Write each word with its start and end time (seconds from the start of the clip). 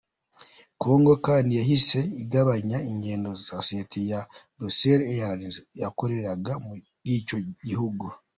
Congo 0.81 1.13
kandi 1.25 1.51
yahise 1.59 1.99
igabanya 2.23 2.77
ingendo 2.91 3.29
Sosiyete 3.49 3.99
ya 4.11 4.19
Brussels 4.55 5.05
Airlines 5.15 5.57
yakoreraga 5.81 6.51
muri 6.65 6.81
icyo 7.19 7.37
gihugu. 7.67 8.05